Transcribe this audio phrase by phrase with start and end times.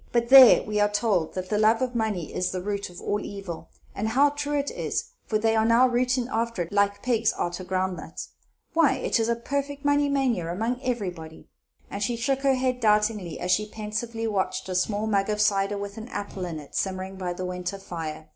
[0.11, 3.19] But there, we are told that the love of money is the root of all
[3.19, 5.11] evil, and how true it is!
[5.27, 8.29] for they are now rooting arter it, like pigs arter ground nuts.
[8.73, 11.49] Why, it is a perfect money mania among everybody!"
[11.91, 15.77] And she shook her head doubtingly, as she pensively watched a small mug of cider,
[15.77, 18.27] with an apple in it, simmering by the winter fire.